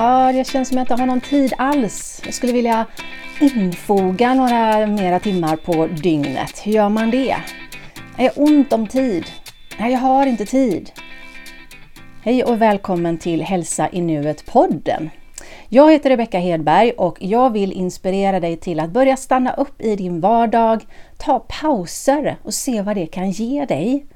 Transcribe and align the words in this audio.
Ja, 0.00 0.32
det 0.32 0.46
känns 0.46 0.68
som 0.68 0.78
att 0.78 0.90
jag 0.90 0.94
inte 0.94 1.02
har 1.02 1.06
någon 1.06 1.20
tid 1.20 1.52
alls. 1.58 2.22
Jag 2.24 2.34
skulle 2.34 2.52
vilja 2.52 2.86
infoga 3.40 4.34
några 4.34 4.86
mera 4.86 5.20
timmar 5.20 5.56
på 5.56 5.86
dygnet. 5.86 6.60
Hur 6.64 6.72
gör 6.72 6.88
man 6.88 7.10
det? 7.10 7.36
Är 8.18 8.24
har 8.24 8.32
ont 8.36 8.72
om 8.72 8.86
tid? 8.86 9.24
Nej, 9.78 9.92
jag 9.92 9.98
har 9.98 10.26
inte 10.26 10.46
tid. 10.46 10.90
Hej 12.22 12.44
och 12.44 12.62
välkommen 12.62 13.18
till 13.18 13.42
Hälsa 13.42 13.88
i 13.92 14.00
nuet-podden. 14.00 15.10
Jag 15.68 15.92
heter 15.92 16.10
Rebecka 16.10 16.38
Hedberg 16.38 16.90
och 16.90 17.16
jag 17.20 17.50
vill 17.50 17.72
inspirera 17.72 18.40
dig 18.40 18.56
till 18.56 18.80
att 18.80 18.90
börja 18.90 19.16
stanna 19.16 19.52
upp 19.52 19.80
i 19.80 19.96
din 19.96 20.20
vardag, 20.20 20.84
ta 21.18 21.38
pauser 21.38 22.36
och 22.42 22.54
se 22.54 22.82
vad 22.82 22.96
det 22.96 23.06
kan 23.06 23.30
ge 23.30 23.64
dig. 23.64 24.06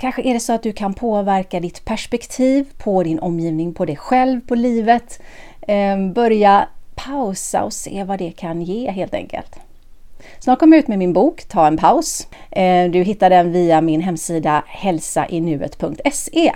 Kanske 0.00 0.22
är 0.22 0.34
det 0.34 0.40
så 0.40 0.52
att 0.52 0.62
du 0.62 0.72
kan 0.72 0.94
påverka 0.94 1.60
ditt 1.60 1.84
perspektiv 1.84 2.66
på 2.78 3.02
din 3.02 3.18
omgivning, 3.18 3.74
på 3.74 3.84
dig 3.84 3.96
själv, 3.96 4.40
på 4.40 4.54
livet. 4.54 5.22
Ehm, 5.68 6.12
börja 6.12 6.68
pausa 6.94 7.64
och 7.64 7.72
se 7.72 8.04
vad 8.04 8.18
det 8.18 8.30
kan 8.30 8.62
ge 8.62 8.90
helt 8.90 9.14
enkelt. 9.14 9.56
Snart 10.38 10.58
kommer 10.58 10.76
jag 10.76 10.82
ut 10.82 10.88
med 10.88 10.98
min 10.98 11.12
bok 11.12 11.44
Ta 11.48 11.66
en 11.66 11.76
paus. 11.76 12.28
Ehm, 12.50 12.92
du 12.92 13.02
hittar 13.02 13.30
den 13.30 13.52
via 13.52 13.80
min 13.80 14.00
hemsida 14.00 14.64
hälsainuet.se. 14.66 16.52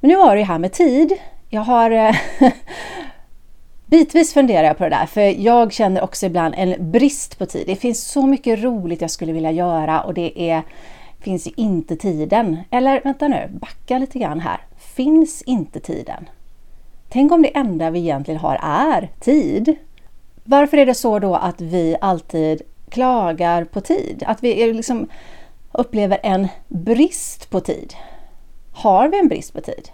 Men 0.00 0.08
nu 0.08 0.16
var 0.16 0.36
det 0.36 0.42
här 0.42 0.58
med 0.58 0.72
tid. 0.72 1.12
Jag 1.48 1.60
har 1.60 1.90
eh, 1.90 2.14
Bitvis 3.86 4.34
funderar 4.34 4.66
jag 4.66 4.78
på 4.78 4.84
det 4.84 4.90
där, 4.90 5.06
för 5.06 5.40
jag 5.40 5.72
känner 5.72 6.04
också 6.04 6.26
ibland 6.26 6.54
en 6.58 6.90
brist 6.90 7.38
på 7.38 7.46
tid. 7.46 7.66
Det 7.66 7.76
finns 7.76 8.04
så 8.04 8.26
mycket 8.26 8.62
roligt 8.62 9.00
jag 9.00 9.10
skulle 9.10 9.32
vilja 9.32 9.50
göra 9.50 10.00
och 10.00 10.14
det 10.14 10.50
är 10.50 10.62
finns 11.20 11.46
ju 11.46 11.50
inte 11.56 11.96
tiden. 11.96 12.58
Eller 12.70 13.00
vänta 13.04 13.28
nu, 13.28 13.48
backa 13.60 13.98
lite 13.98 14.18
grann 14.18 14.40
här. 14.40 14.60
Finns 14.76 15.42
inte 15.42 15.80
tiden? 15.80 16.28
Tänk 17.08 17.32
om 17.32 17.42
det 17.42 17.56
enda 17.56 17.90
vi 17.90 17.98
egentligen 17.98 18.40
har 18.40 18.58
är 18.62 19.10
tid? 19.20 19.76
Varför 20.44 20.76
är 20.76 20.86
det 20.86 20.94
så 20.94 21.18
då 21.18 21.34
att 21.34 21.60
vi 21.60 21.96
alltid 22.00 22.62
klagar 22.88 23.64
på 23.64 23.80
tid? 23.80 24.22
Att 24.26 24.42
vi 24.42 24.72
liksom 24.72 25.08
upplever 25.72 26.18
en 26.22 26.48
brist 26.68 27.50
på 27.50 27.60
tid? 27.60 27.94
Har 28.72 29.08
vi 29.08 29.18
en 29.18 29.28
brist 29.28 29.52
på 29.52 29.60
tid? 29.60 29.88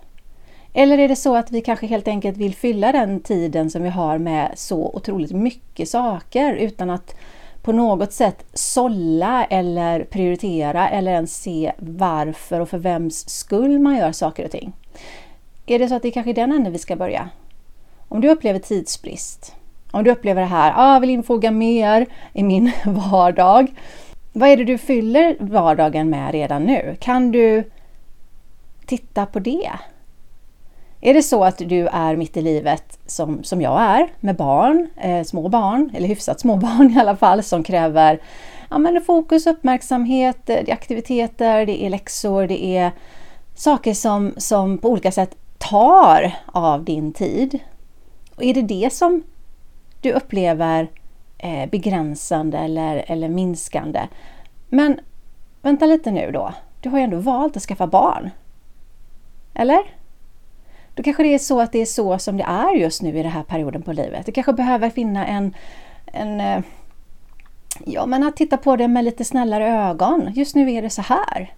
Eller 0.73 0.98
är 0.98 1.09
det 1.09 1.17
så 1.17 1.36
att 1.36 1.51
vi 1.51 1.61
kanske 1.61 1.86
helt 1.86 2.09
enkelt 2.09 2.36
vill 2.36 2.55
fylla 2.55 2.92
den 2.92 3.20
tiden 3.20 3.70
som 3.70 3.83
vi 3.83 3.89
har 3.89 4.19
med 4.19 4.53
så 4.55 4.91
otroligt 4.95 5.33
mycket 5.33 5.89
saker 5.89 6.55
utan 6.55 6.91
att 6.91 7.14
på 7.63 7.73
något 7.73 8.13
sätt 8.13 8.45
sålla 8.53 9.45
eller 9.45 10.05
prioritera 10.05 10.89
eller 10.89 11.13
ens 11.13 11.43
se 11.43 11.73
varför 11.79 12.61
och 12.61 12.69
för 12.69 12.79
vems 12.79 13.29
skull 13.29 13.79
man 13.79 13.97
gör 13.97 14.13
saker 14.13 14.45
och 14.45 14.51
ting. 14.51 14.73
Är 15.67 15.79
det 15.79 15.89
så 15.89 15.95
att 15.95 16.03
det 16.03 16.09
är 16.09 16.13
kanske 16.13 16.31
är 16.31 16.35
den 16.35 16.53
änden 16.53 16.73
vi 16.73 16.79
ska 16.79 16.97
börja? 16.97 17.31
Om 18.09 18.21
du 18.21 18.31
upplever 18.31 18.59
tidsbrist, 18.59 19.55
om 19.91 20.05
du 20.05 20.11
upplever 20.11 20.41
det 20.41 20.49
här, 20.49 20.73
ah, 20.77 20.93
jag 20.95 21.01
vill 21.01 21.11
infoga 21.11 21.51
mer 21.51 22.07
i 22.33 22.43
min 22.43 22.73
vardag. 22.85 23.75
Vad 24.33 24.49
är 24.49 24.57
det 24.57 24.65
du 24.65 24.79
fyller 24.79 25.37
vardagen 25.41 26.11
med 26.11 26.33
redan 26.33 26.65
nu? 26.65 26.97
Kan 27.01 27.33
du 27.33 27.65
titta 28.87 29.27
på 29.27 29.39
det? 29.39 29.71
Är 31.05 31.14
det 31.14 31.22
så 31.22 31.45
att 31.45 31.58
du 31.58 31.86
är 31.86 32.17
mitt 32.17 32.36
i 32.36 32.42
livet 32.42 32.98
som, 33.06 33.45
som 33.45 33.61
jag 33.61 33.81
är 33.81 34.08
med 34.20 34.36
barn, 34.36 34.89
eh, 34.97 35.25
små 35.25 35.48
barn, 35.48 35.91
eller 35.95 36.08
hyfsat 36.08 36.41
små 36.41 36.56
barn 36.56 36.91
i 36.97 37.00
alla 37.00 37.17
fall, 37.17 37.42
som 37.42 37.62
kräver 37.62 38.20
ja, 38.70 38.78
men 38.78 39.00
fokus, 39.00 39.47
uppmärksamhet, 39.47 40.50
eh, 40.50 40.56
det 40.64 40.70
är 40.70 40.73
aktiviteter, 40.73 41.67
det 41.67 41.84
är 41.84 41.91
läxor, 41.91 42.47
det 42.47 42.64
är 42.64 42.91
saker 43.55 43.95
som, 43.95 44.34
som 44.36 44.78
på 44.78 44.89
olika 44.89 45.12
sätt 45.12 45.36
tar 45.58 46.33
av 46.47 46.84
din 46.84 47.12
tid. 47.12 47.58
Och 48.36 48.45
är 48.45 48.55
det 48.55 48.62
det 48.62 48.92
som 48.92 49.23
du 50.00 50.12
upplever 50.12 50.91
eh, 51.39 51.70
begränsande 51.70 52.58
eller, 52.58 53.05
eller 53.06 53.28
minskande? 53.28 54.00
Men 54.69 55.01
vänta 55.62 55.86
lite 55.86 56.11
nu 56.11 56.30
då, 56.30 56.52
du 56.80 56.89
har 56.89 56.98
ju 56.98 57.05
ändå 57.05 57.17
valt 57.17 57.57
att 57.57 57.62
skaffa 57.62 57.86
barn. 57.86 58.30
Eller? 59.55 60.02
Då 60.95 61.03
kanske 61.03 61.23
det 61.23 61.35
är 61.35 61.39
så 61.39 61.61
att 61.61 61.73
det 61.73 61.79
är 61.79 61.86
så 61.86 62.19
som 62.19 62.36
det 62.36 62.45
är 62.45 62.75
just 62.75 63.03
nu 63.03 63.19
i 63.19 63.23
den 63.23 63.33
här 63.33 63.42
perioden 63.42 63.83
på 63.83 63.92
livet. 63.92 64.27
Du 64.27 64.33
kanske 64.33 64.53
behöver 64.53 64.91
finna 64.91 65.27
en, 65.27 65.55
en 66.07 66.41
eh, 66.41 66.63
Ja, 67.85 68.07
men 68.07 68.23
att 68.23 68.36
titta 68.36 68.57
på 68.57 68.77
det 68.77 68.89
med 68.89 69.05
lite 69.05 69.25
snällare 69.25 69.69
ögon. 69.69 70.30
Just 70.35 70.55
nu 70.55 70.73
är 70.73 70.83
det 70.83 70.91
så 70.91 71.03
här. 71.03 71.53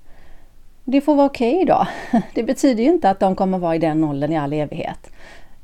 Det 0.84 1.00
får 1.00 1.15
vara 1.15 1.27
okej 1.27 1.55
okay 1.55 1.65
då. 1.65 1.87
Det 2.34 2.43
betyder 2.43 2.83
ju 2.84 2.91
inte 2.91 3.11
att 3.11 3.21
de 3.21 3.37
kommer 3.37 3.59
vara 3.59 3.75
i 3.75 3.78
den 3.78 4.05
åldern 4.05 4.33
i 4.33 4.39
all 4.39 4.53
evighet. 4.53 5.11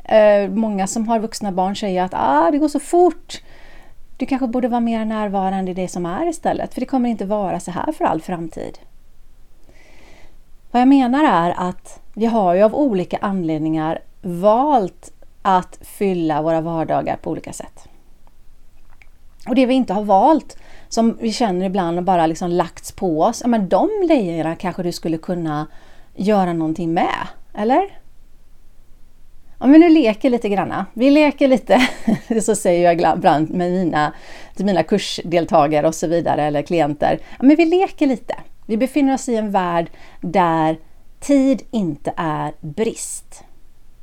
Eh, 0.05 0.51
många 0.51 0.87
som 0.87 1.09
har 1.09 1.19
vuxna 1.19 1.53
barn 1.53 1.77
säger 1.77 2.03
att 2.03 2.15
ah, 2.15 2.51
det 2.51 2.59
går 2.59 2.69
så 2.69 2.81
fort. 2.81 3.43
Du 4.17 4.27
kanske 4.27 4.47
borde 4.47 4.69
vara 4.69 4.81
mer 4.81 5.05
närvarande 5.05 5.71
i 5.71 5.75
det 5.75 5.89
som 5.89 6.07
är 6.07 6.29
istället, 6.29 6.75
för 6.75 6.81
det 6.81 6.87
kommer 6.87 7.09
inte 7.09 7.25
vara 7.25 7.61
så 7.61 7.71
här 7.71 7.93
för 7.93 8.05
all 8.05 8.21
framtid. 8.21 8.79
Vad 10.71 10.81
jag 10.81 10.89
menar 10.89 11.25
är 11.25 11.55
att 11.57 12.01
vi 12.15 12.27
har 12.27 12.55
ju 12.55 12.63
av 12.63 12.75
olika 12.75 13.19
anledningar 13.21 13.99
valt 14.23 15.13
att 15.43 15.79
fylla 15.81 16.43
våra 16.43 16.61
vardagar 16.61 17.17
på 17.17 17.31
olika 17.31 17.53
sätt. 17.53 17.89
Och 19.49 19.55
det 19.55 19.67
vi 19.67 19.75
inte 19.75 19.93
har 19.93 20.05
valt, 20.05 20.57
som 20.89 21.17
vi 21.21 21.33
känner 21.33 21.67
ibland 21.67 21.99
och 21.99 22.05
bara 22.05 22.27
liksom 22.27 22.51
lagts 22.51 22.93
på 22.93 23.23
oss, 23.23 23.41
ja, 23.43 23.49
men 23.49 23.69
de 23.69 23.89
lejerna 24.09 24.57
kanske 24.57 24.83
du 24.83 24.93
skulle 24.93 25.19
kunna 25.19 25.67
göra 26.15 26.53
någonting 26.53 26.95
med, 26.95 27.27
eller? 27.55 27.99
Om 29.59 29.73
vi 29.73 29.79
nu 29.79 29.89
leker 29.89 30.31
lite 30.31 30.49
granna. 30.49 30.87
Vi 30.93 31.11
leker 31.11 31.49
lite, 31.49 31.89
så 32.43 32.55
säger 32.55 32.85
jag 32.85 33.17
ibland 33.17 33.51
med 33.51 33.73
mina, 33.73 34.13
till 34.57 34.65
mina 34.65 34.83
kursdeltagare 34.83 35.89
och 35.89 35.95
så 35.95 36.07
vidare, 36.07 36.43
eller 36.43 36.63
klienter. 36.63 37.19
Ja, 37.21 37.47
men 37.47 37.57
vi 37.57 37.65
leker 37.65 38.07
lite. 38.07 38.35
Vi 38.71 38.77
befinner 38.77 39.15
oss 39.15 39.29
i 39.29 39.37
en 39.37 39.51
värld 39.51 39.91
där 40.21 40.79
tid 41.21 41.63
inte 41.71 42.13
är 42.17 42.53
brist. 42.61 43.45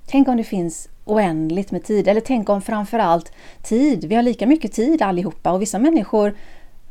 Tänk 0.08 0.28
om 0.28 0.38
det 0.38 0.44
finns 0.44 0.90
oändligt 1.06 1.72
med 1.72 1.84
tid, 1.84 2.08
eller 2.08 2.22
tänk 2.22 2.50
om 2.50 2.62
framförallt 2.62 3.32
tid. 3.64 4.06
Vi 4.06 4.16
har 4.16 4.24
lika 4.24 4.48
mycket 4.48 4.74
tid 4.74 5.02
allihopa 5.02 5.52
och 5.52 5.62
vissa 5.62 5.80
människor 5.80 6.36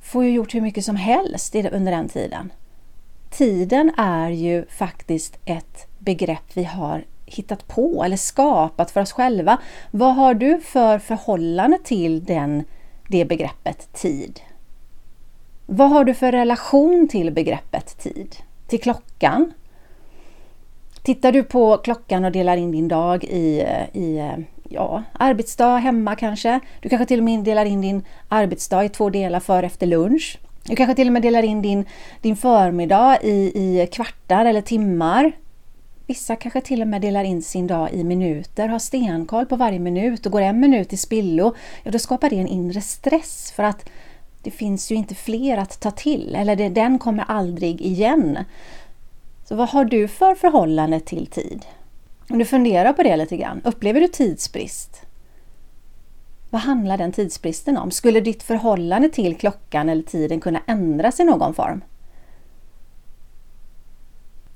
får 0.02 0.24
ju 0.24 0.30
gjort 0.30 0.54
hur 0.54 0.60
mycket 0.60 0.84
som 0.84 0.96
helst 0.96 1.54
under 1.54 1.92
den 1.92 2.08
tiden. 2.08 2.52
Tiden 3.30 3.92
är 3.96 4.30
ju 4.30 4.66
faktiskt 4.66 5.38
ett 5.44 5.86
begrepp 5.98 6.50
vi 6.54 6.64
har 6.64 7.04
hittat 7.26 7.68
på 7.68 8.04
eller 8.04 8.16
skapat 8.16 8.90
för 8.90 9.00
oss 9.00 9.12
själva. 9.12 9.58
Vad 9.90 10.14
har 10.14 10.34
du 10.34 10.60
för 10.60 10.98
förhållande 10.98 11.78
till 11.84 12.24
den, 12.24 12.64
det 13.08 13.24
begreppet 13.24 13.92
tid? 13.92 14.40
Vad 15.66 15.90
har 15.90 16.04
du 16.04 16.14
för 16.14 16.32
relation 16.32 17.08
till 17.08 17.32
begreppet 17.32 17.98
tid? 17.98 18.36
Till 18.66 18.80
klockan? 18.80 19.52
Tittar 21.02 21.32
du 21.32 21.42
på 21.42 21.76
klockan 21.76 22.24
och 22.24 22.32
delar 22.32 22.56
in 22.56 22.70
din 22.70 22.88
dag 22.88 23.24
i, 23.24 23.66
i 23.92 24.34
ja, 24.68 25.02
arbetsdag 25.12 25.76
hemma 25.76 26.16
kanske. 26.16 26.60
Du 26.80 26.88
kanske 26.88 27.06
till 27.06 27.18
och 27.18 27.24
med 27.24 27.44
delar 27.44 27.64
in 27.64 27.80
din 27.80 28.02
arbetsdag 28.28 28.84
i 28.84 28.88
två 28.88 29.10
delar 29.10 29.40
för 29.40 29.62
efter 29.62 29.86
lunch. 29.86 30.38
Du 30.64 30.76
kanske 30.76 30.94
till 30.94 31.06
och 31.06 31.12
med 31.12 31.22
delar 31.22 31.42
in 31.42 31.62
din, 31.62 31.84
din 32.20 32.36
förmiddag 32.36 33.18
i, 33.22 33.52
i 33.54 33.86
kvartar 33.86 34.44
eller 34.44 34.60
timmar. 34.60 35.32
Vissa 36.06 36.36
kanske 36.36 36.60
till 36.60 36.82
och 36.82 36.88
med 36.88 37.00
delar 37.00 37.24
in 37.24 37.42
sin 37.42 37.66
dag 37.66 37.92
i 37.92 38.04
minuter, 38.04 38.68
har 38.68 38.78
stenkoll 38.78 39.46
på 39.46 39.56
varje 39.56 39.78
minut 39.78 40.26
och 40.26 40.32
går 40.32 40.40
en 40.40 40.60
minut 40.60 40.92
i 40.92 40.96
spillo. 40.96 41.54
Ja, 41.82 41.90
då 41.90 41.98
skapar 41.98 42.30
det 42.30 42.36
en 42.36 42.48
inre 42.48 42.80
stress 42.80 43.52
för 43.56 43.62
att 43.62 43.90
det 44.46 44.50
finns 44.50 44.92
ju 44.92 44.94
inte 44.94 45.14
fler 45.14 45.56
att 45.56 45.80
ta 45.80 45.90
till, 45.90 46.34
eller 46.34 46.56
det, 46.56 46.68
den 46.68 46.98
kommer 46.98 47.24
aldrig 47.28 47.80
igen. 47.80 48.38
Så 49.44 49.54
vad 49.56 49.68
har 49.68 49.84
du 49.84 50.08
för 50.08 50.34
förhållande 50.34 51.00
till 51.00 51.26
tid? 51.26 51.66
Om 52.30 52.38
du 52.38 52.44
funderar 52.44 52.92
på 52.92 53.02
det 53.02 53.16
lite 53.16 53.36
grann, 53.36 53.60
upplever 53.64 54.00
du 54.00 54.08
tidsbrist? 54.08 55.02
Vad 56.50 56.60
handlar 56.60 56.98
den 56.98 57.12
tidsbristen 57.12 57.76
om? 57.76 57.90
Skulle 57.90 58.20
ditt 58.20 58.42
förhållande 58.42 59.08
till 59.08 59.36
klockan 59.36 59.88
eller 59.88 60.02
tiden 60.02 60.40
kunna 60.40 60.60
ändras 60.66 61.20
i 61.20 61.24
någon 61.24 61.54
form? 61.54 61.84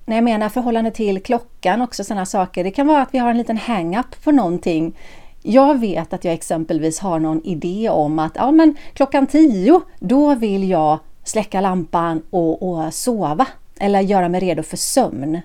När 0.07 0.17
jag 0.17 0.25
menar 0.25 0.49
förhållande 0.49 0.91
till 0.91 1.23
klockan, 1.23 1.83
också 1.83 2.05
sådana 2.05 2.27
saker, 2.27 2.65
det 2.65 2.71
kan 2.71 2.87
vara 2.87 3.03
att 3.03 3.15
vi 3.15 3.19
har 3.19 3.31
en 3.31 3.39
liten 3.39 3.59
hang-up 3.59 4.25
på 4.25 4.33
någonting 4.33 4.97
jag 5.43 5.81
vet 5.81 6.13
att 6.13 6.25
jag 6.25 6.35
exempelvis 6.35 6.99
har 6.99 7.19
någon 7.19 7.45
idé 7.45 7.89
om 7.91 8.19
att 8.19 8.33
ja, 8.35 8.51
men 8.51 8.77
klockan 8.95 9.27
tio, 9.27 9.81
då 9.99 10.35
vill 10.35 10.71
jag 10.71 10.99
släcka 11.25 11.61
lampan 11.61 12.23
och, 12.31 12.63
och 12.63 12.95
sova 12.95 13.47
eller 13.81 14.01
göra 14.01 14.29
mig 14.29 14.41
redo 14.41 14.63
för 14.63 14.77
sömn. 14.77 15.41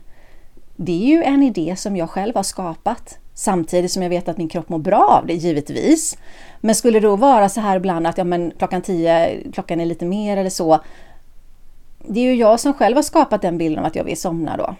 Det 0.76 0.92
är 0.92 1.08
ju 1.08 1.24
en 1.24 1.44
idé 1.44 1.76
som 1.76 1.98
jag 1.98 2.10
själv 2.10 2.36
har 2.36 2.44
skapat 2.44 3.20
samtidigt 3.34 3.92
som 3.92 4.04
jag 4.04 4.10
vet 4.10 4.28
att 4.28 4.38
min 4.38 4.50
kropp 4.50 4.70
mår 4.70 4.78
bra 4.78 5.20
av 5.22 5.28
det 5.28 5.34
givetvis. 5.34 6.18
Men 6.62 6.76
skulle 6.76 7.00
det 7.00 7.08
då 7.08 7.16
vara 7.16 7.50
så 7.50 7.62
här 7.62 7.78
ibland 7.78 8.08
att 8.08 8.18
ja, 8.18 8.24
men 8.24 8.52
klockan 8.58 8.82
tio, 8.82 9.42
klockan 9.54 9.82
är 9.82 9.86
lite 9.86 10.06
mer 10.06 10.38
eller 10.38 10.50
så. 10.50 10.80
Det 12.08 12.20
är 12.20 12.24
ju 12.24 12.36
jag 12.36 12.60
som 12.60 12.74
själv 12.74 12.96
har 12.96 13.04
skapat 13.04 13.42
den 13.42 13.58
bilden 13.58 13.80
av 13.80 13.86
att 13.86 13.96
jag 13.96 14.04
vill 14.04 14.18
somna 14.18 14.58
då. 14.58 14.76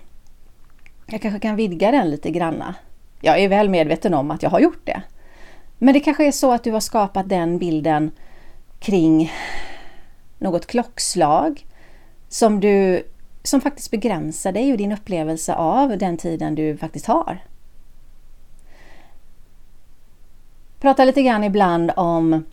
Jag 1.06 1.22
kanske 1.22 1.40
kan 1.40 1.56
vidga 1.56 1.92
den 1.92 2.10
lite 2.10 2.32
granna. 2.32 2.76
Jag 3.26 3.40
är 3.40 3.48
väl 3.48 3.70
medveten 3.70 4.14
om 4.14 4.32
att 4.32 4.44
jag 4.44 4.50
har 4.50 4.60
gjort 4.60 4.86
det. 4.86 5.02
Men 5.78 5.94
det 5.94 6.00
kanske 6.00 6.28
är 6.28 6.32
så 6.32 6.52
att 6.52 6.64
du 6.64 6.72
har 6.72 6.80
skapat 6.80 7.30
den 7.30 7.58
bilden 7.58 8.12
kring 8.80 9.32
något 10.38 10.66
klockslag 10.66 11.66
som, 12.30 12.60
du, 12.60 13.04
som 13.44 13.62
faktiskt 13.62 13.92
begränsar 13.92 14.52
dig 14.52 14.72
och 14.72 14.78
din 14.78 14.92
upplevelse 14.92 15.56
av 15.56 15.98
den 15.98 16.18
tiden 16.18 16.56
du 16.56 16.78
faktiskt 16.78 17.06
har. 17.06 17.44
Prata 20.80 21.06
lite 21.06 21.22
grann 21.22 21.44
ibland 21.44 21.92
om 21.96 22.46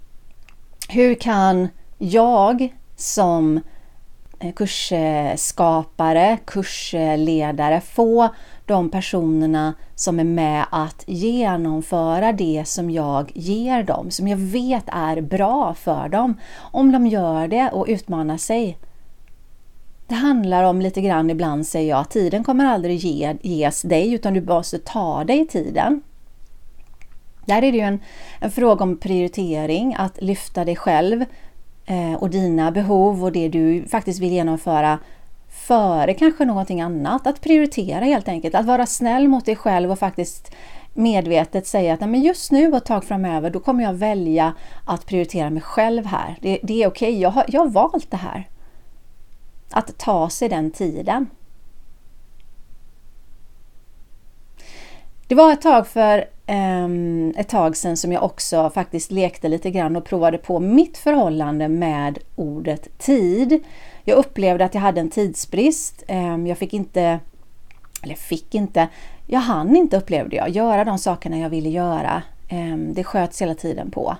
hur 0.89 1.15
kan 1.15 1.69
jag 1.99 2.75
som 2.97 3.61
kursskapare, 4.57 6.39
kursledare 6.45 7.81
få 7.81 8.29
de 8.67 8.91
personerna 8.91 9.75
som 9.95 10.21
är 10.21 10.25
med 10.25 10.65
att 10.71 11.05
genomföra 11.07 12.33
det 12.33 12.63
som 12.67 12.91
jag 12.91 13.33
ger 13.35 13.83
dem, 13.83 14.11
som 14.11 14.29
jag 14.29 14.37
vet 14.37 14.85
är 14.87 15.21
bra 15.21 15.75
för 15.75 16.09
dem. 16.09 16.35
Om 16.59 16.93
de 16.93 17.07
gör 17.07 17.49
det 17.49 17.71
och 17.71 17.87
utmanar 17.89 18.37
sig. 18.37 18.79
Det 20.07 20.15
handlar 20.15 20.65
om 20.65 20.81
lite 20.81 21.01
grann 21.01 21.31
ibland 21.31 21.67
säger 21.67 21.91
jag, 21.91 22.11
tiden 22.11 22.45
kommer 22.45 22.65
aldrig 22.65 22.97
ge, 22.97 23.37
ges 23.43 23.83
dig 23.83 24.13
utan 24.13 24.35
du 24.35 24.41
måste 24.41 24.79
ta 24.79 25.25
dig 25.25 25.47
tiden. 25.49 26.03
Där 27.47 27.63
är 27.63 27.73
det 27.73 27.79
ju 27.79 27.85
en, 27.85 28.01
en 28.41 28.51
fråga 28.51 28.83
om 28.83 28.97
prioritering, 28.97 29.95
att 29.99 30.23
lyfta 30.23 30.65
dig 30.65 30.77
själv 30.77 31.25
eh, 31.87 32.15
och 32.15 32.31
dina 32.31 32.71
behov 32.71 33.25
och 33.25 33.33
det 33.33 33.49
du 33.49 33.85
faktiskt 33.89 34.21
vill 34.21 34.33
genomföra 34.33 34.99
före 35.53 36.15
kanske 36.15 36.45
någonting 36.45 36.81
annat. 36.81 37.27
Att 37.27 37.41
prioritera 37.41 38.05
helt 38.05 38.29
enkelt, 38.29 38.55
att 38.55 38.67
vara 38.67 38.87
snäll 38.87 39.29
mot 39.29 39.47
dig 39.47 39.57
själv 39.57 39.91
och 39.91 39.99
faktiskt 39.99 40.55
medvetet 40.95 41.67
säga 41.67 41.95
att 41.95 42.01
men 42.01 42.23
just 42.23 42.53
nu 42.53 42.69
och 42.69 42.77
ett 42.77 42.85
tag 42.85 43.05
framöver 43.05 43.51
då 43.51 43.61
kommer 43.61 43.85
jag 43.85 43.93
välja 43.93 44.55
att 44.85 45.07
prioritera 45.07 45.51
mig 45.51 45.63
själv 45.63 46.07
här. 46.07 46.37
Det, 46.41 46.59
det 46.63 46.83
är 46.83 46.89
okej, 46.89 47.09
okay. 47.09 47.21
jag, 47.21 47.31
har, 47.31 47.45
jag 47.49 47.61
har 47.61 47.69
valt 47.69 48.11
det 48.11 48.17
här. 48.17 48.49
Att 49.71 49.99
ta 49.99 50.31
sig 50.31 50.49
den 50.49 50.71
tiden. 50.71 51.27
Det 55.27 55.35
var 55.35 55.53
ett 55.53 55.63
tag 55.63 55.87
för 55.87 56.25
um, 56.49 57.35
ett 57.37 57.49
tag 57.49 57.77
sedan 57.77 57.97
som 57.97 58.13
jag 58.13 58.23
också 58.23 58.71
faktiskt 58.71 59.11
lekte 59.11 59.49
lite 59.49 59.71
grann 59.71 59.97
och 59.97 60.05
provade 60.05 60.39
på 60.39 60.61
mitt 60.61 60.99
förhållande 60.99 61.69
med 61.69 62.19
ordet 62.37 62.99
tid. 62.99 63.65
Jag 64.05 64.19
upplevde 64.19 64.65
att 64.65 64.75
jag 64.75 64.83
hade 64.83 65.01
en 65.01 65.11
tidsbrist. 65.11 66.03
Ehm, 66.09 66.47
jag 66.47 66.59
fick 66.59 66.75
inte, 66.75 67.21
eller 68.03 68.15
fick 68.15 68.55
inte, 68.55 68.89
jag 69.27 69.41
hann 69.41 69.77
inte 69.77 69.97
upplevde 69.97 70.37
jag, 70.37 70.49
göra 70.49 70.85
de 70.85 70.99
sakerna 70.99 71.39
jag 71.39 71.51
ville 71.51 71.69
göra. 71.69 72.23
Ehm, 72.49 72.95
det 72.95 73.05
sköts 73.05 73.43
hela 73.43 73.55
tiden 73.55 73.91
på. 73.91 74.17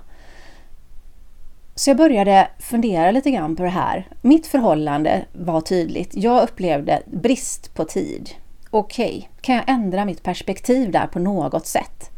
Så 1.75 1.89
jag 1.89 1.97
började 1.97 2.47
fundera 2.59 3.11
lite 3.11 3.31
grann 3.31 3.55
på 3.55 3.63
det 3.63 3.69
här. 3.69 4.07
Mitt 4.21 4.47
förhållande 4.47 5.25
var 5.33 5.61
tydligt. 5.61 6.15
Jag 6.15 6.43
upplevde 6.43 7.01
brist 7.05 7.73
på 7.73 7.85
tid 7.85 8.29
okej, 8.73 9.17
okay, 9.17 9.27
kan 9.41 9.55
jag 9.55 9.63
ändra 9.67 10.05
mitt 10.05 10.23
perspektiv 10.23 10.91
där 10.91 11.07
på 11.07 11.19
något 11.19 11.67
sätt? 11.67 12.09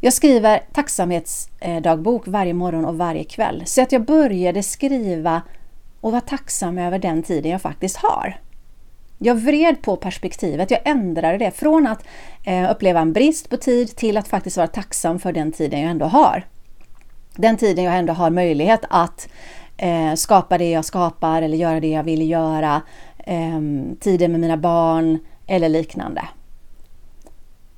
Jag 0.00 0.12
skriver 0.12 0.62
tacksamhetsdagbok 0.72 2.26
varje 2.26 2.54
morgon 2.54 2.84
och 2.84 2.98
varje 2.98 3.24
kväll. 3.24 3.62
Så 3.66 3.82
att 3.82 3.92
jag 3.92 4.04
började 4.04 4.62
skriva 4.62 5.42
och 6.00 6.12
vara 6.12 6.20
tacksam 6.20 6.78
över 6.78 6.98
den 6.98 7.22
tiden 7.22 7.52
jag 7.52 7.62
faktiskt 7.62 7.96
har. 7.96 8.40
Jag 9.18 9.34
vred 9.34 9.82
på 9.82 9.96
perspektivet, 9.96 10.70
jag 10.70 10.80
ändrade 10.84 11.38
det 11.38 11.50
från 11.50 11.86
att 11.86 12.04
eh, 12.44 12.70
uppleva 12.70 13.00
en 13.00 13.12
brist 13.12 13.50
på 13.50 13.56
tid 13.56 13.96
till 13.96 14.16
att 14.16 14.28
faktiskt 14.28 14.56
vara 14.56 14.66
tacksam 14.66 15.18
för 15.18 15.32
den 15.32 15.52
tiden 15.52 15.80
jag 15.80 15.90
ändå 15.90 16.06
har. 16.06 16.46
Den 17.36 17.56
tiden 17.56 17.84
jag 17.84 17.96
ändå 17.96 18.12
har 18.12 18.30
möjlighet 18.30 18.80
att 18.90 19.28
eh, 19.76 20.14
skapa 20.14 20.58
det 20.58 20.70
jag 20.70 20.84
skapar 20.84 21.42
eller 21.42 21.56
göra 21.56 21.80
det 21.80 21.90
jag 21.90 22.04
vill 22.04 22.30
göra. 22.30 22.82
Ehm, 23.18 23.96
tiden 24.00 24.32
med 24.32 24.40
mina 24.40 24.56
barn, 24.56 25.18
eller 25.46 25.68
liknande. 25.68 26.22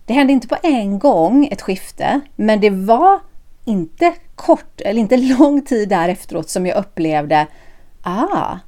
Det 0.06 0.12
hände 0.14 0.32
inte 0.32 0.48
på 0.48 0.56
en 0.62 0.98
gång 0.98 1.48
ett 1.52 1.62
skifte, 1.62 2.20
men 2.36 2.60
det 2.60 2.70
var 2.70 3.20
inte 3.64 4.14
kort 4.34 4.80
eller 4.80 5.00
inte 5.00 5.16
lång 5.16 5.62
tid 5.62 5.88
därefteråt 5.88 6.48
som 6.48 6.66
jag 6.66 6.76
upplevde 6.76 7.46
ah, 8.08 8.58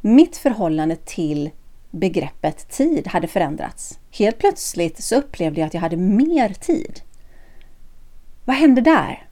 mitt 0.00 0.36
förhållande 0.36 0.96
till 0.96 1.50
begreppet 1.90 2.68
tid 2.68 3.06
hade 3.08 3.26
förändrats. 3.26 3.98
Helt 4.10 4.38
plötsligt 4.38 5.02
så 5.02 5.16
upplevde 5.16 5.60
jag 5.60 5.66
att 5.66 5.74
jag 5.74 5.80
hade 5.80 5.96
mer 5.96 6.48
tid. 6.48 7.00
Vad 8.44 8.56
hände 8.56 8.80
där? 8.80 9.28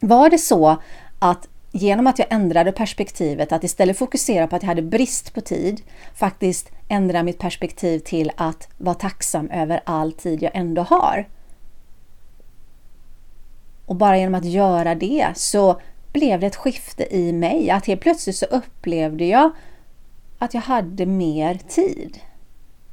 Var 0.00 0.30
det 0.30 0.38
så 0.38 0.76
att 1.18 1.48
genom 1.72 2.06
att 2.06 2.18
jag 2.18 2.28
ändrade 2.30 2.72
perspektivet, 2.72 3.52
att 3.52 3.64
istället 3.64 3.98
fokusera 3.98 4.46
på 4.46 4.56
att 4.56 4.62
jag 4.62 4.68
hade 4.68 4.82
brist 4.82 5.34
på 5.34 5.40
tid, 5.40 5.82
faktiskt 6.14 6.70
ändra 6.88 7.22
mitt 7.22 7.38
perspektiv 7.38 7.98
till 7.98 8.30
att 8.36 8.68
vara 8.78 8.94
tacksam 8.94 9.50
över 9.50 9.80
all 9.84 10.12
tid 10.12 10.42
jag 10.42 10.52
ändå 10.54 10.82
har. 10.82 11.28
Och 13.86 13.96
bara 13.96 14.18
genom 14.18 14.34
att 14.34 14.44
göra 14.44 14.94
det 14.94 15.28
så 15.34 15.80
blev 16.14 16.40
det 16.40 16.46
ett 16.46 16.56
skifte 16.56 17.16
i 17.16 17.32
mig. 17.32 17.70
Att 17.70 17.86
helt 17.86 18.00
plötsligt 18.00 18.36
så 18.36 18.46
upplevde 18.46 19.24
jag 19.24 19.50
att 20.38 20.54
jag 20.54 20.60
hade 20.60 21.06
mer 21.06 21.54
tid. 21.68 22.18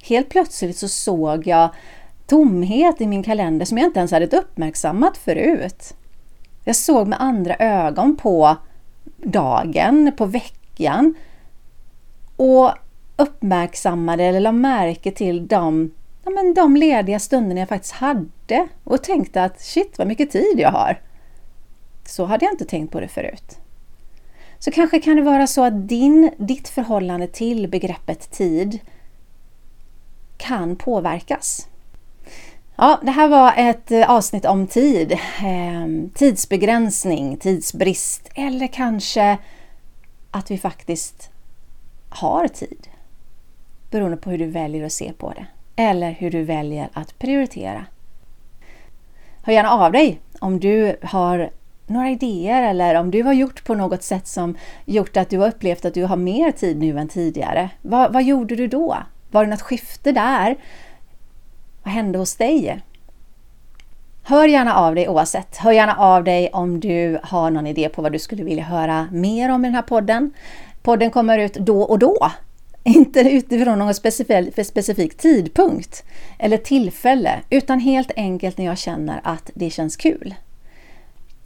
Helt 0.04 0.30
plötsligt 0.30 0.78
så 0.78 0.88
såg 0.88 1.48
jag 1.48 1.70
tomhet 2.28 3.02
i 3.02 3.08
min 3.08 3.24
kalender 3.24 3.66
som 3.66 3.78
jag 3.78 3.88
inte 3.88 4.00
ens 4.00 4.12
hade 4.12 4.38
uppmärksammat 4.38 5.18
förut. 5.18 5.94
Jag 6.64 6.76
såg 6.76 7.08
med 7.08 7.22
andra 7.22 7.56
ögon 7.56 8.18
på 8.18 8.56
dagen, 9.18 10.12
på 10.18 10.26
veckan 10.26 11.16
och 12.36 12.72
uppmärksammade 13.16 14.24
eller 14.24 14.40
la 14.40 14.52
märke 14.52 15.12
till 15.12 15.48
de, 15.48 15.92
ja, 16.24 16.32
men 16.32 16.54
de 16.54 16.76
lediga 16.76 17.20
stunderna 17.20 17.60
jag 17.60 17.70
faktiskt 17.70 17.94
hade 17.94 18.68
och 18.84 19.04
tänkte 19.04 19.44
att 19.44 19.62
shit 19.62 19.98
vad 19.98 20.08
mycket 20.08 20.32
tid 20.32 20.56
jag 20.60 20.72
har. 20.72 21.00
Så 22.12 22.26
hade 22.26 22.46
jag 22.46 22.54
inte 22.54 22.66
tänkt 22.66 22.92
på 22.92 23.00
det 23.00 23.08
förut. 23.08 23.58
Så 24.60 24.72
kanske 24.72 25.00
kan 25.00 25.16
det 25.16 25.22
vara 25.22 25.48
så 25.48 25.64
att 25.64 25.88
din, 25.88 26.32
ditt 26.38 26.70
förhållande 26.70 27.28
till 27.28 27.68
begreppet 27.68 28.32
tid 28.32 28.80
kan 30.38 30.76
påverkas. 30.76 31.68
Ja, 32.76 33.00
det 33.04 33.12
här 33.12 33.28
var 33.28 33.54
ett 33.58 33.92
eh, 33.92 34.10
avsnitt 34.10 34.46
om 34.46 34.68
tid. 34.68 35.18
Ehm, 35.44 36.10
tidsbegränsning, 36.10 37.38
tidsbrist 37.38 38.30
eller 38.36 38.68
kanske 38.68 39.38
att 40.32 40.52
vi 40.52 40.58
faktiskt 40.58 41.30
har 42.10 42.48
tid. 42.48 42.88
Beroende 43.92 44.18
på 44.18 44.30
hur 44.30 44.38
du 44.38 44.48
väljer 44.48 44.86
att 44.86 44.92
se 44.92 45.14
på 45.14 45.34
det. 45.34 45.46
Eller 45.76 46.12
hur 46.12 46.32
du 46.32 46.44
väljer 46.44 46.90
att 46.94 47.20
prioritera. 47.20 47.86
Hör 49.44 49.54
gärna 49.54 49.72
av 49.72 49.92
dig 49.92 50.20
om 50.40 50.60
du 50.60 50.96
har 51.04 51.52
några 51.88 52.10
idéer 52.10 52.64
eller 52.64 52.96
om 52.96 53.12
du 53.12 53.24
har 53.24 53.34
gjort 53.34 53.64
på 53.64 53.76
något 53.76 54.04
sätt 54.04 54.28
som 54.28 54.58
gjort 54.86 55.18
att 55.18 55.30
du 55.30 55.38
har 55.38 55.48
upplevt 55.48 55.86
att 55.86 55.94
du 55.94 56.04
har 56.04 56.16
mer 56.16 56.52
tid 56.52 56.78
nu 56.78 57.00
än 57.00 57.08
tidigare. 57.08 57.70
Vad, 57.82 58.14
vad 58.14 58.24
gjorde 58.24 58.56
du 58.56 58.68
då? 58.68 58.98
Var 59.32 59.44
det 59.46 59.50
något 59.50 59.62
skifte 59.62 60.12
där? 60.12 60.56
Vad 61.84 61.94
hände 61.94 62.20
hos 62.20 62.36
dig? 62.36 62.82
Hör 64.24 64.48
gärna 64.48 64.76
av 64.76 64.96
dig 64.96 65.10
oavsett. 65.10 65.58
Hör 65.58 65.72
gärna 65.72 65.96
av 65.96 66.24
dig 66.24 66.50
om 66.54 66.80
du 66.80 67.20
har 67.24 67.52
någon 67.52 67.68
idé 67.68 67.90
på 67.90 68.02
vad 68.02 68.12
du 68.12 68.20
skulle 68.20 68.44
vilja 68.44 68.64
höra 68.64 69.08
mer 69.12 69.52
om 69.52 69.66
i 69.66 69.68
den 69.68 69.76
här 69.76 69.82
podden. 69.82 70.34
Podden 70.82 71.12
kommer 71.12 71.38
ut 71.38 71.54
då 71.54 71.82
och 71.82 72.00
då. 72.00 72.32
Inte 72.84 73.20
utifrån 73.20 73.80
någon 73.80 73.94
specifik, 73.94 74.66
specifik 74.66 75.18
tidpunkt 75.18 76.04
eller 76.40 76.58
tillfälle, 76.58 77.40
utan 77.50 77.80
helt 77.80 78.12
enkelt 78.16 78.58
när 78.58 78.66
jag 78.66 78.78
känner 78.78 79.22
att 79.24 79.52
det 79.54 79.70
känns 79.70 79.96
kul. 79.96 80.36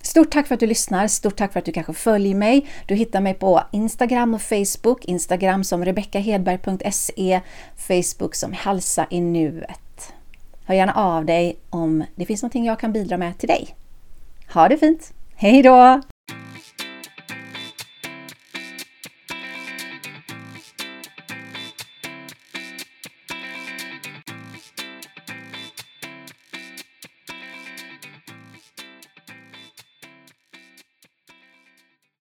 Stort 0.05 0.31
tack 0.31 0.47
för 0.47 0.53
att 0.53 0.59
du 0.59 0.67
lyssnar, 0.67 1.07
stort 1.07 1.35
tack 1.35 1.53
för 1.53 1.59
att 1.59 1.65
du 1.65 1.71
kanske 1.71 1.93
följer 1.93 2.35
mig. 2.35 2.67
Du 2.85 2.95
hittar 2.95 3.21
mig 3.21 3.33
på 3.33 3.61
Instagram 3.71 4.33
och 4.33 4.41
Facebook. 4.41 5.05
Instagram 5.05 5.63
som 5.63 5.85
rebeckahedberg.se, 5.85 7.41
Facebook 7.77 8.35
som 8.35 8.53
Halsa 8.53 9.07
i 9.09 9.21
nuet. 9.21 10.13
Hör 10.65 10.75
gärna 10.75 10.93
av 10.93 11.25
dig 11.25 11.59
om 11.69 12.03
det 12.15 12.25
finns 12.25 12.41
någonting 12.41 12.65
jag 12.65 12.79
kan 12.79 12.93
bidra 12.93 13.17
med 13.17 13.37
till 13.37 13.47
dig. 13.47 13.75
Ha 14.53 14.67
det 14.67 14.77
fint! 14.77 15.13
Hej 15.35 15.63
då! 15.63 16.01